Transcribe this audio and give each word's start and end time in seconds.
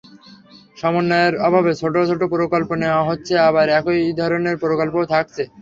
সমন্বয়ের 0.77 1.33
অভাবে 1.47 1.71
ছোট 1.81 1.95
ছোট 2.09 2.21
প্রকল্প 2.33 2.69
নেওয়া 2.83 3.03
হচ্ছে, 3.09 3.33
আবার 3.49 3.67
একই 3.79 4.01
ধরনের 4.19 4.55
প্রকল্পও 4.63 5.11
থাকছে। 5.13 5.43